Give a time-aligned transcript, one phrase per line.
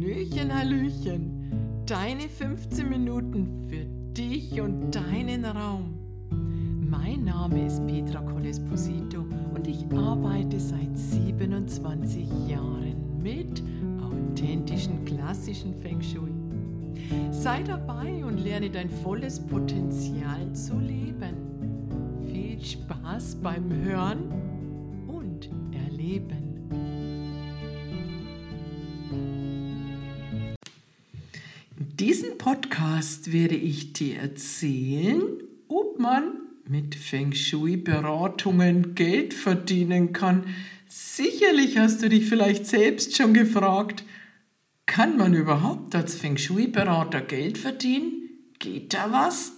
[0.00, 1.82] Hallöchen, Hallöchen.
[1.84, 3.84] Deine 15 Minuten für
[4.14, 5.92] dich und deinen Raum.
[6.88, 13.62] Mein Name ist Petra Colesposito und ich arbeite seit 27 Jahren mit
[14.02, 16.32] authentischen klassischen Feng Shui.
[17.30, 21.36] Sei dabei und lerne dein volles Potenzial zu leben.
[22.32, 24.49] Viel Spaß beim Hören
[32.00, 35.22] diesem Podcast werde ich dir erzählen,
[35.68, 36.32] ob man
[36.66, 40.44] mit Feng Shui-Beratungen Geld verdienen kann.
[40.88, 44.04] Sicherlich hast du dich vielleicht selbst schon gefragt,
[44.86, 48.30] kann man überhaupt als Feng Shui-Berater Geld verdienen?
[48.58, 49.52] Geht da was?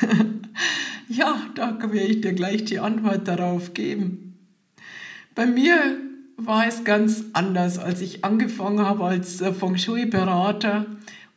[1.08, 4.36] ja, da werde ich dir gleich die Antwort darauf geben.
[5.36, 5.96] Bei mir
[6.36, 10.86] war es ganz anders, als ich angefangen habe als äh, Feng Shui-Berater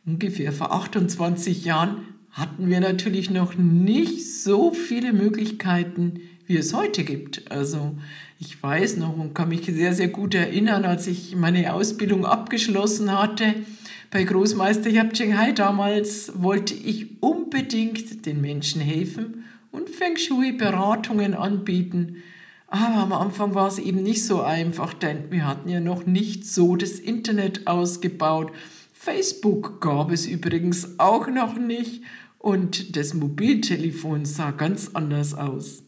[0.08, 1.98] ungefähr vor 28 Jahren
[2.30, 7.50] hatten wir natürlich noch nicht so viele Möglichkeiten, wie es heute gibt.
[7.50, 7.96] Also
[8.40, 13.16] ich weiß noch und kann mich sehr, sehr gut erinnern, als ich meine Ausbildung abgeschlossen
[13.16, 13.54] hatte
[14.10, 20.52] bei Großmeister Yap Cheng Hai damals, wollte ich unbedingt den Menschen helfen und Feng Shui
[20.52, 22.22] Beratungen anbieten.
[22.68, 26.46] Aber am Anfang war es eben nicht so einfach, denn wir hatten ja noch nicht
[26.46, 28.52] so das Internet ausgebaut.
[29.00, 32.02] Facebook gab es übrigens auch noch nicht
[32.36, 35.84] und das Mobiltelefon sah ganz anders aus.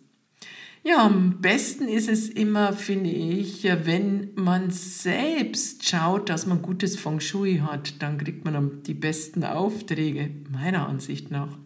[0.84, 6.96] Ja, am besten ist es immer, finde ich, wenn man selbst schaut, dass man gutes
[6.96, 11.58] Feng Shui hat, dann kriegt man die besten Aufträge, meiner Ansicht nach.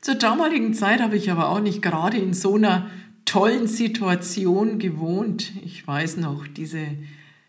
[0.00, 2.90] Zur damaligen Zeit habe ich aber auch nicht gerade in so einer
[3.24, 5.52] tollen Situation gewohnt.
[5.64, 6.88] Ich weiß noch, diese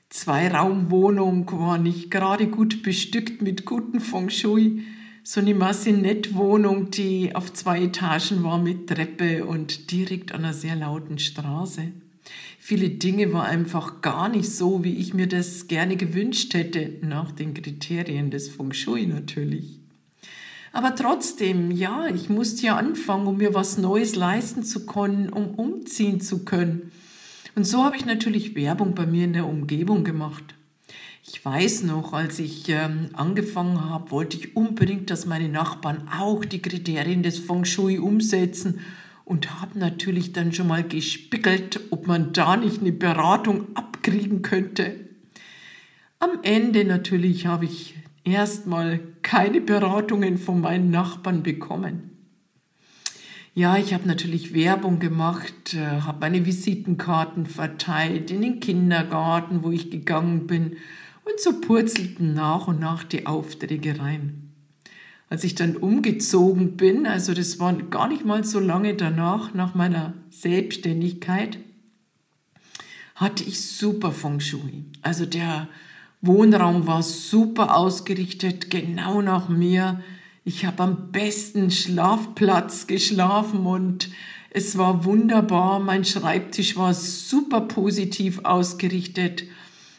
[0.09, 4.83] Zweiraumwohnung war nicht gerade gut bestückt mit guten Feng Shui.
[5.23, 10.77] So eine Massinett-Wohnung, die auf zwei Etagen war mit Treppe und direkt an einer sehr
[10.77, 11.91] lauten Straße.
[12.57, 17.31] Viele Dinge waren einfach gar nicht so, wie ich mir das gerne gewünscht hätte, nach
[17.31, 19.81] den Kriterien des Feng Shui natürlich.
[20.71, 25.55] Aber trotzdem, ja, ich musste ja anfangen, um mir was Neues leisten zu können, um
[25.55, 26.91] umziehen zu können.
[27.57, 30.53] Und so habe ich natürlich Werbung bei mir in der Umgebung gemacht.
[31.23, 36.45] Ich weiß noch, als ich ähm, angefangen habe, wollte ich unbedingt, dass meine Nachbarn auch
[36.45, 38.81] die Kriterien des Feng Shui umsetzen
[39.25, 44.93] und habe natürlich dann schon mal gespickelt, ob man da nicht eine Beratung abkriegen könnte.
[46.19, 52.16] Am Ende natürlich habe ich erstmal keine Beratungen von meinen Nachbarn bekommen.
[53.57, 59.71] Ja, ich habe natürlich Werbung gemacht, äh, habe meine Visitenkarten verteilt in den Kindergarten, wo
[59.71, 60.77] ich gegangen bin.
[61.25, 64.51] Und so purzelten nach und nach die Aufträge rein.
[65.27, 69.73] Als ich dann umgezogen bin, also das war gar nicht mal so lange danach, nach
[69.73, 71.57] meiner Selbstständigkeit,
[73.15, 74.85] hatte ich super Feng Shui.
[75.01, 75.67] Also der
[76.21, 80.03] Wohnraum war super ausgerichtet, genau nach mir.
[80.47, 84.09] Ich habe am besten Schlafplatz geschlafen und
[84.49, 85.81] es war wunderbar.
[85.81, 89.43] Mein Schreibtisch war super positiv ausgerichtet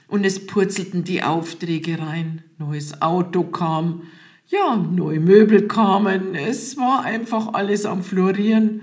[0.09, 2.45] und es purzelten die Aufträge rein.
[2.57, 4.05] Neues Auto kam,
[4.47, 6.35] ja, neue Möbel kamen.
[6.35, 8.81] Es war einfach alles am Florieren.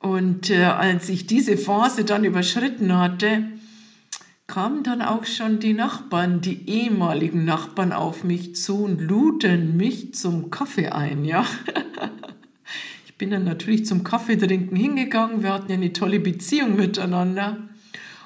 [0.00, 3.44] Und äh, als ich diese Phase dann überschritten hatte,
[4.50, 10.12] kamen dann auch schon die Nachbarn, die ehemaligen Nachbarn auf mich zu und luden mich
[10.14, 11.46] zum Kaffee ein, ja.
[13.06, 17.58] Ich bin dann natürlich zum Kaffeetrinken hingegangen, wir hatten ja eine tolle Beziehung miteinander.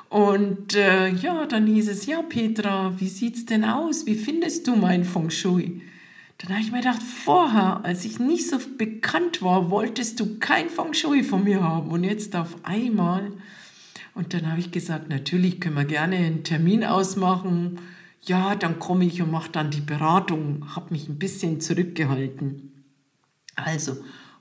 [0.09, 4.07] Und äh, ja, dann hieß es, ja Petra, wie sieht's denn aus?
[4.07, 5.83] Wie findest du mein Feng Shui?
[6.39, 10.71] Dann habe ich mir gedacht, vorher, als ich nicht so bekannt war, wolltest du kein
[10.71, 11.91] Feng Shui von mir haben.
[11.91, 13.33] Und jetzt auf einmal
[14.15, 17.81] und dann habe ich gesagt, natürlich können wir gerne einen Termin ausmachen.
[18.23, 20.75] Ja, dann komme ich und mache dann die Beratung.
[20.77, 22.73] Habe mich ein bisschen zurückgehalten.
[23.57, 23.97] Also,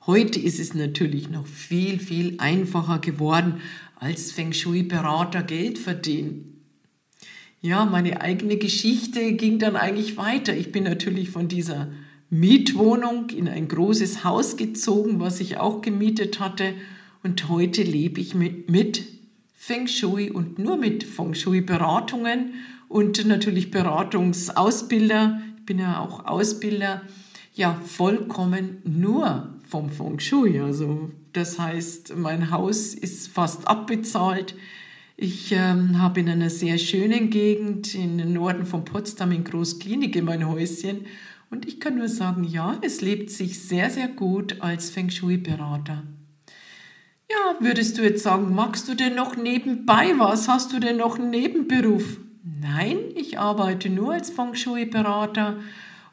[0.05, 3.61] heute ist es natürlich noch viel, viel einfacher geworden,
[3.95, 6.61] als Feng Shui-Berater Geld verdienen.
[7.61, 10.55] Ja, meine eigene Geschichte ging dann eigentlich weiter.
[10.55, 11.89] Ich bin natürlich von dieser
[12.29, 16.73] Mietwohnung in ein großes Haus gezogen, was ich auch gemietet hatte.
[17.23, 19.12] Und heute lebe ich mit, mit
[19.65, 22.55] Feng Shui und nur mit Feng Shui Beratungen
[22.89, 25.41] und natürlich Beratungsausbilder.
[25.55, 27.03] Ich bin ja auch Ausbilder.
[27.55, 30.59] Ja, vollkommen nur vom Feng Shui.
[30.59, 34.53] Also das heißt, mein Haus ist fast abbezahlt.
[35.15, 40.25] Ich ähm, habe in einer sehr schönen Gegend im Norden von Potsdam in Großklinik in
[40.25, 41.05] mein Häuschen
[41.51, 46.03] und ich kann nur sagen, ja, es lebt sich sehr, sehr gut als Feng Shui-Berater.
[47.33, 50.47] Ja, würdest du jetzt sagen, magst du denn noch nebenbei was?
[50.47, 52.19] Hast du denn noch einen Nebenberuf?
[52.61, 55.57] Nein, ich arbeite nur als Feng Shui-Berater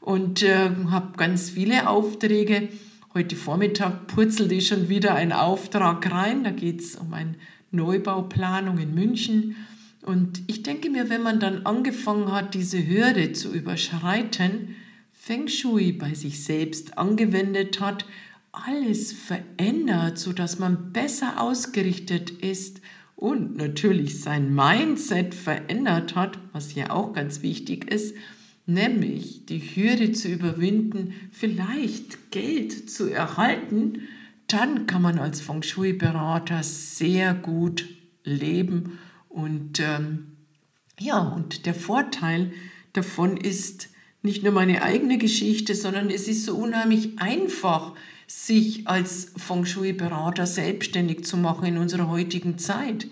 [0.00, 2.68] und äh, habe ganz viele Aufträge.
[3.12, 6.42] Heute Vormittag purzelte schon wieder ein Auftrag rein.
[6.42, 7.34] Da geht es um eine
[7.70, 9.56] Neubauplanung in München.
[10.00, 14.74] Und ich denke mir, wenn man dann angefangen hat, diese Hürde zu überschreiten,
[15.12, 18.06] Feng Shui bei sich selbst angewendet hat,
[18.52, 22.80] alles verändert, sodass man besser ausgerichtet ist
[23.16, 28.14] und natürlich sein Mindset verändert hat, was ja auch ganz wichtig ist,
[28.66, 34.02] nämlich die Hürde zu überwinden, vielleicht Geld zu erhalten,
[34.46, 37.86] dann kann man als Feng Shui-Berater sehr gut
[38.24, 38.98] leben.
[39.28, 40.36] Und ähm,
[40.98, 42.52] ja, und der Vorteil
[42.92, 43.90] davon ist
[44.22, 47.94] nicht nur meine eigene Geschichte, sondern es ist so unheimlich einfach,
[48.30, 53.08] sich als Feng Shui-Berater selbstständig zu machen in unserer heutigen Zeit.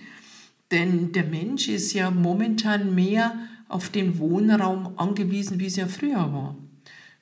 [0.71, 3.37] Denn der Mensch ist ja momentan mehr
[3.69, 6.57] auf den Wohnraum angewiesen, wie es ja früher war.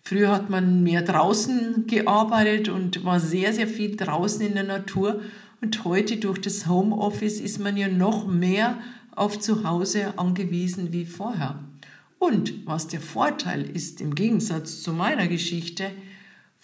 [0.02, 5.22] Früher hat man mehr draußen gearbeitet und war sehr, sehr viel draußen in der Natur.
[5.62, 8.78] Und heute durch das Homeoffice ist man ja noch mehr
[9.12, 11.64] auf Zuhause angewiesen wie vorher.
[12.18, 15.92] Und was der Vorteil ist im Gegensatz zu meiner Geschichte,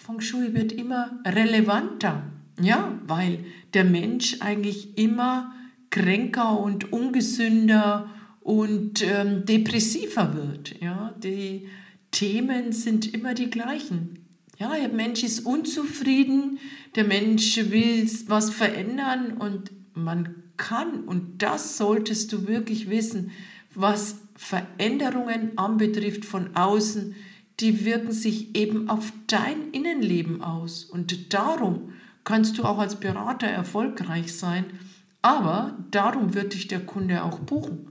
[0.04, 2.24] Feng Shui wird immer relevanter.
[2.60, 5.54] Ja, weil der Mensch eigentlich immer
[5.90, 8.10] kränker und ungesünder
[8.40, 10.80] und ähm, depressiver wird.
[10.80, 11.68] Ja, die
[12.10, 14.26] Themen sind immer die gleichen.
[14.58, 16.58] Ja, der Mensch ist unzufrieden,
[16.96, 23.30] der Mensch will was verändern und man kann, und das solltest du wirklich wissen,
[23.74, 27.14] was Veränderungen anbetrifft von außen,
[27.60, 30.84] die wirken sich eben auf dein Innenleben aus.
[30.84, 31.92] Und darum
[32.24, 34.64] kannst du auch als Berater erfolgreich sein,
[35.22, 37.88] aber darum wird dich der Kunde auch buchen.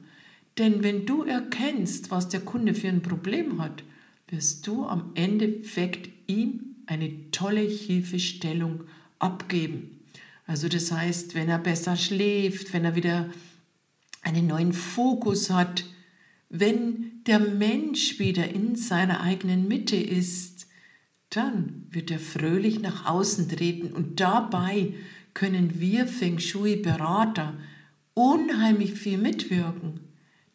[0.58, 3.84] Denn wenn du erkennst, was der Kunde für ein Problem hat,
[4.28, 8.84] wirst du am Endeffekt ihm eine tolle Hilfestellung
[9.19, 10.00] abgeben.
[10.46, 13.30] Also das heißt, wenn er besser schläft, wenn er wieder
[14.22, 15.86] einen neuen Fokus hat,
[16.50, 20.68] wenn der Mensch wieder in seiner eigenen Mitte ist,
[21.30, 24.94] dann wird er fröhlich nach außen treten und dabei
[25.34, 27.54] können wir Feng Shui Berater
[28.14, 30.02] unheimlich viel mitwirken.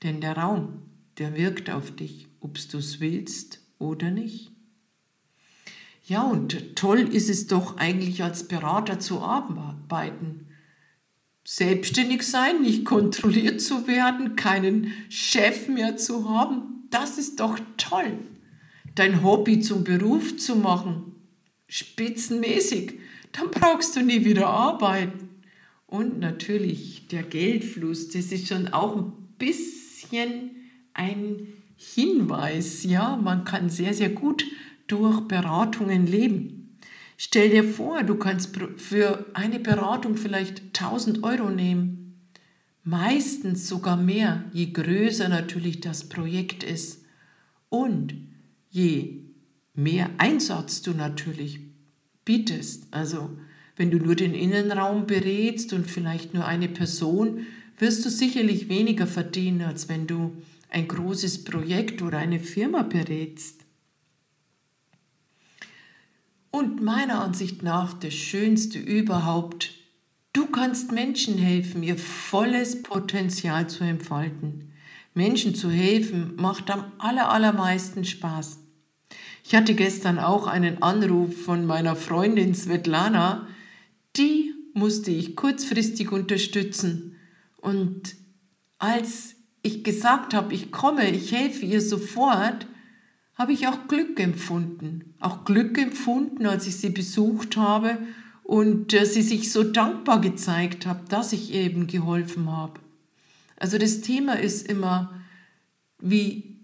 [0.03, 0.83] Denn der Raum,
[1.19, 4.51] der wirkt auf dich, ob du es willst oder nicht.
[6.05, 10.46] Ja, und toll ist es doch eigentlich als Berater zu arbeiten.
[11.49, 18.19] Selbstständig sein, nicht kontrolliert zu werden, keinen Chef mehr zu haben, das ist doch toll.
[18.97, 21.15] Dein Hobby zum Beruf zu machen,
[21.69, 22.95] spitzenmäßig,
[23.31, 25.29] dann brauchst du nie wieder arbeiten.
[25.87, 30.51] Und natürlich der Geldfluss, das ist schon auch ein bisschen
[30.95, 31.47] ein
[31.77, 32.83] Hinweis.
[32.83, 34.45] Ja, man kann sehr, sehr gut
[34.89, 36.56] durch Beratungen leben.
[37.17, 42.21] Stell dir vor, du kannst für eine Beratung vielleicht 1000 Euro nehmen.
[42.85, 47.05] Meistens sogar mehr, je größer natürlich das Projekt ist.
[47.69, 48.15] Und
[48.71, 49.23] je
[49.75, 51.61] mehr Einsatz du natürlich
[52.25, 52.87] bietest.
[52.91, 53.31] Also
[53.77, 57.47] wenn du nur den Innenraum berätst und vielleicht nur eine Person,
[57.79, 60.33] wirst du sicherlich weniger verdienen, als wenn du
[60.71, 63.66] ein großes Projekt oder eine Firma berätst.
[66.57, 69.75] Und meiner Ansicht nach das Schönste überhaupt,
[70.33, 74.73] du kannst Menschen helfen, ihr volles Potenzial zu entfalten.
[75.13, 78.61] Menschen zu helfen macht am allermeisten Spaß.
[79.45, 83.47] Ich hatte gestern auch einen Anruf von meiner Freundin Svetlana,
[84.17, 87.17] die musste ich kurzfristig unterstützen
[87.59, 88.17] und
[88.79, 92.67] als ich gesagt habe, ich komme, ich helfe ihr sofort,
[93.37, 95.15] habe ich auch Glück empfunden.
[95.21, 97.99] Auch Glück empfunden, als ich sie besucht habe
[98.43, 102.81] und äh, sie sich so dankbar gezeigt hat, dass ich eben geholfen habe.
[103.57, 105.21] Also das Thema ist immer,
[106.01, 106.61] wie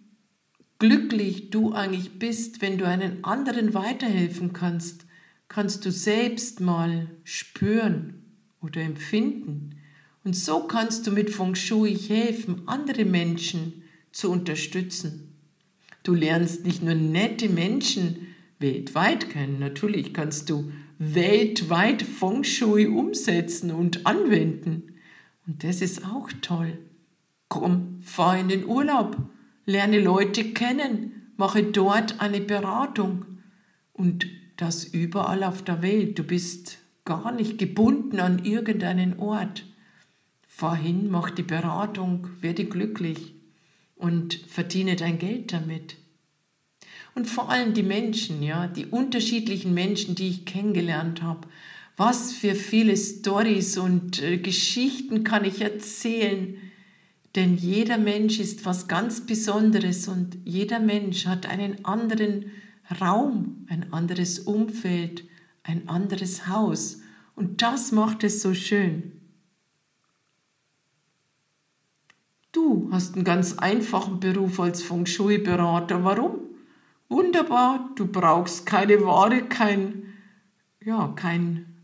[0.79, 5.07] glücklich du eigentlich bist, wenn du einen anderen weiterhelfen kannst,
[5.49, 8.25] kannst du selbst mal spüren
[8.61, 9.77] oder empfinden.
[10.25, 15.32] Und so kannst du mit Feng Shui helfen, andere Menschen zu unterstützen.
[16.03, 23.71] Du lernst nicht nur nette Menschen weltweit kennen, natürlich kannst du weltweit Feng Shui umsetzen
[23.71, 24.95] und anwenden.
[25.47, 26.79] Und das ist auch toll.
[27.49, 29.17] Komm, fahr in den Urlaub,
[29.67, 33.27] lerne Leute kennen, mache dort eine Beratung.
[33.93, 36.19] Und das überall auf der Welt.
[36.19, 39.67] Du bist gar nicht gebunden an irgendeinen Ort.
[40.47, 43.35] Fahr hin, mach die Beratung, werde glücklich
[44.03, 45.97] und verdiene dein Geld damit.
[47.15, 51.47] Und vor allem die Menschen, ja, die unterschiedlichen Menschen, die ich kennengelernt habe.
[51.97, 56.57] Was für viele Stories und äh, Geschichten kann ich erzählen?
[57.37, 62.51] Denn jeder Mensch ist was ganz Besonderes und jeder Mensch hat einen anderen
[63.01, 65.25] Raum, ein anderes Umfeld,
[65.63, 67.03] ein anderes Haus.
[67.37, 69.22] Und das macht es so schön.
[72.53, 76.05] Du hast einen ganz einfachen Beruf als Feng Shui-Berater.
[76.05, 76.35] Warum?
[77.09, 80.03] Wunderbar, du brauchst keine Ware, kein,
[80.85, 81.77] ja, kein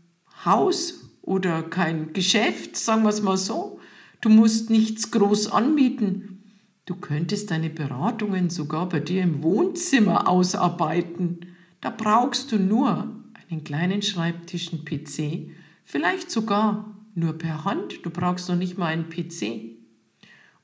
[0.45, 3.79] Haus oder kein Geschäft, sagen wir es mal so.
[4.21, 6.43] Du musst nichts groß anbieten.
[6.85, 11.47] Du könntest deine Beratungen sogar bei dir im Wohnzimmer ausarbeiten.
[11.81, 13.09] Da brauchst du nur
[13.49, 15.51] einen kleinen Schreibtisch, einen PC,
[15.83, 18.05] vielleicht sogar nur per Hand.
[18.05, 19.78] Du brauchst noch nicht mal einen PC.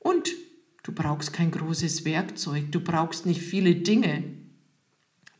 [0.06, 0.30] Und
[0.84, 4.22] du brauchst kein großes Werkzeug, du brauchst nicht viele Dinge.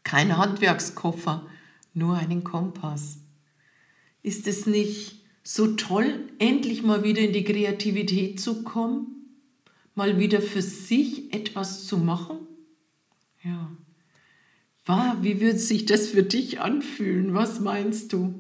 [0.03, 1.47] Kein Handwerkskoffer,
[1.95, 3.19] nur einen Kompass.
[4.25, 9.13] Ist es nicht so toll, endlich mal wieder in die Kreativität zu kommen?
[9.97, 12.37] mal wieder für sich etwas zu machen?
[13.43, 13.71] Ja.
[15.23, 17.35] Wie würde sich das für dich anfühlen?
[17.35, 18.35] Was meinst du?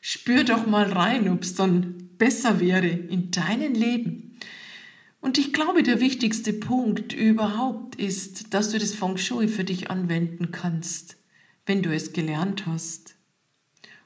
[0.00, 4.29] Spür doch mal rein, ob es dann besser wäre in deinem Leben.
[5.20, 9.90] Und ich glaube, der wichtigste Punkt überhaupt ist, dass du das Feng Shui für dich
[9.90, 11.16] anwenden kannst,
[11.66, 13.16] wenn du es gelernt hast.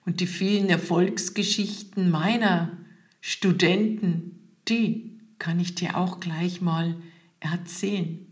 [0.04, 2.76] Und die vielen Erfolgsgeschichten meiner
[3.20, 6.96] Studenten, die kann ich dir auch gleich mal
[7.40, 8.26] erzählen.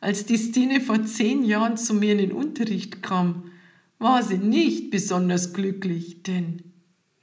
[0.00, 3.50] Als die Stine vor zehn Jahren zu mir in den Unterricht kam,
[3.98, 6.62] war sie nicht besonders glücklich, denn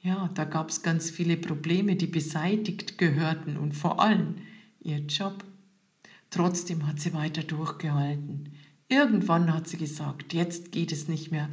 [0.02, 4.36] ja, da gab es ganz viele Probleme, die beseitigt gehörten und vor allem
[4.82, 5.44] ihr Job.
[6.30, 8.54] Trotzdem hat sie weiter durchgehalten.
[8.90, 11.50] Irgendwann hat sie gesagt, jetzt geht es nicht mehr.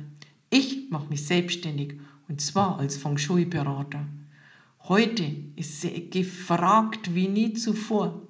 [0.50, 1.95] Ich mache mich selbstständig
[2.28, 4.07] und zwar als Feng Shui-Berater.
[4.85, 5.25] Heute
[5.57, 8.23] ist sie gefragt wie nie zuvor.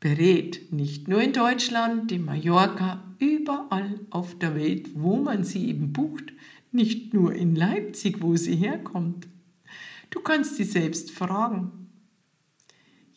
[0.00, 5.92] Berät nicht nur in Deutschland, in Mallorca, überall auf der Welt, wo man sie eben
[5.92, 6.32] bucht,
[6.70, 9.26] nicht nur in Leipzig, wo sie herkommt.
[10.10, 11.85] Du kannst sie selbst fragen.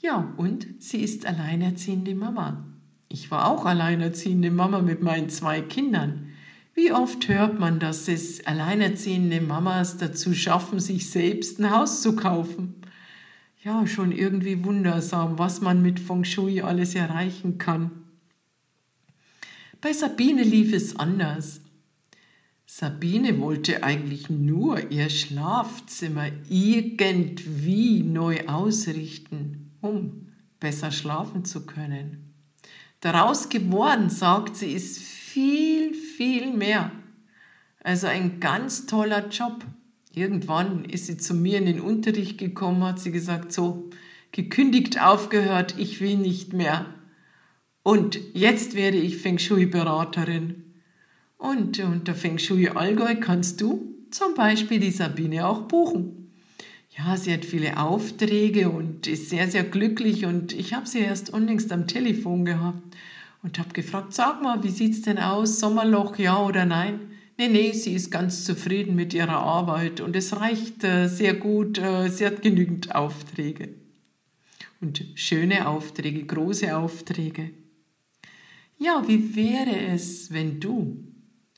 [0.02, 2.66] Ja, und sie ist alleinerziehende Mama.
[3.10, 6.30] Ich war auch alleinerziehende Mama mit meinen zwei Kindern.
[6.74, 12.16] Wie oft hört man, dass es alleinerziehende Mamas dazu schaffen, sich selbst ein Haus zu
[12.16, 12.76] kaufen?
[13.62, 17.92] Ja, schon irgendwie wundersam, was man mit Feng Shui alles erreichen kann.
[19.82, 21.60] Bei Sabine lief es anders.
[22.66, 30.28] Sabine wollte eigentlich nur ihr Schlafzimmer irgendwie neu ausrichten, um
[30.60, 32.34] besser schlafen zu können.
[33.02, 36.92] Daraus geworden, sagt sie, ist viel, viel mehr.
[37.82, 39.66] Also ein ganz toller Job.
[40.14, 43.90] Irgendwann ist sie zu mir in den Unterricht gekommen, hat sie gesagt, so,
[44.32, 46.88] gekündigt, aufgehört, ich will nicht mehr.
[47.84, 50.64] Und jetzt werde ich Feng Shui-Beraterin.
[51.38, 56.19] Und unter Feng Shui Allgäu kannst du zum Beispiel die Sabine auch buchen.
[56.98, 61.30] Ja, sie hat viele Aufträge und ist sehr, sehr glücklich und ich habe sie erst
[61.30, 62.96] unlängst am Telefon gehabt
[63.44, 67.00] und habe gefragt, sag mal, wie sieht's denn aus, Sommerloch, ja oder nein?
[67.38, 71.78] Nee, nee, sie ist ganz zufrieden mit ihrer Arbeit und es reicht äh, sehr gut,
[71.78, 73.70] äh, sie hat genügend Aufträge.
[74.82, 77.52] Und schöne Aufträge, große Aufträge.
[78.78, 81.04] Ja, wie wäre es, wenn du,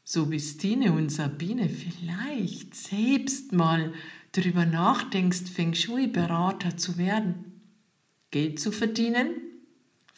[0.03, 3.93] so wie Stine und Sabine, vielleicht selbst mal
[4.33, 7.61] darüber nachdenkst, Feng Shui-Berater zu werden?
[8.31, 9.31] Geld zu verdienen?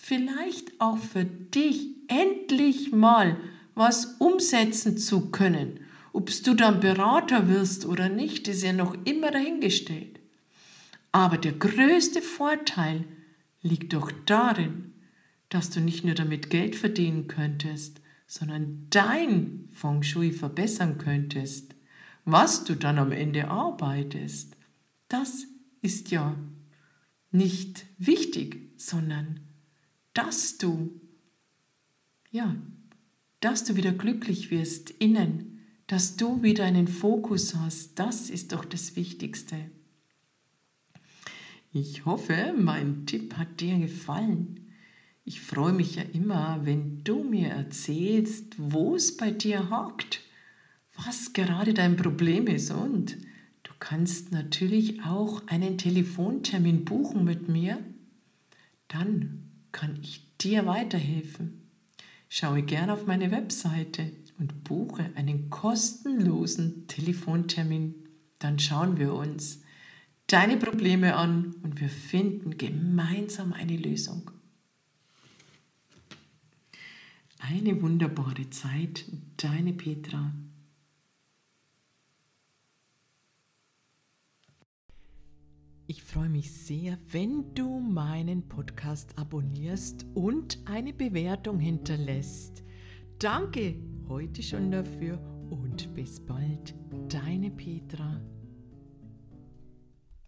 [0.04, 3.38] vielleicht auch für dich endlich mal
[3.74, 5.80] was umsetzen zu können.
[6.12, 10.20] Ob du dann Berater wirst oder nicht, ist ja noch immer dahingestellt.
[11.14, 13.06] Aber der größte Vorteil
[13.62, 14.94] liegt doch darin,
[15.48, 21.73] dass du nicht nur damit Geld verdienen könntest, sondern dein Feng Shui verbessern könntest.
[22.26, 24.56] Was du dann am Ende arbeitest,
[25.10, 25.46] das
[25.82, 26.36] ist ja
[27.32, 29.42] nicht wichtig, sondern
[30.14, 31.02] dass du,
[32.32, 32.56] ja,
[33.42, 38.64] dass du wieder glücklich wirst innen, dass du wieder einen Fokus hast, das ist doch
[38.64, 39.58] das Wichtigste.
[41.74, 44.72] Ich hoffe, mein Tipp hat dir gefallen.
[45.26, 50.22] Ich freue mich ja immer, wenn du mir erzählst, wo es bei dir hakt,
[50.96, 53.18] was gerade dein Problem ist und
[53.64, 57.80] du kannst natürlich auch einen Telefontermin buchen mit mir.
[58.88, 61.62] Dann kann ich dir weiterhelfen.
[62.30, 67.96] Schaue gerne auf meine Webseite und buche einen kostenlosen Telefontermin.
[68.40, 69.62] Dann schauen wir uns
[70.28, 74.32] deine Probleme an und wir finden gemeinsam eine Lösung.
[77.40, 79.06] Eine wunderbare Zeit,
[79.38, 80.34] deine Petra.
[85.86, 92.64] Ich freue mich sehr, wenn du meinen Podcast abonnierst und eine Bewertung hinterlässt.
[93.20, 93.76] Danke
[94.08, 96.74] heute schon dafür und bis bald,
[97.10, 98.22] deine Petra.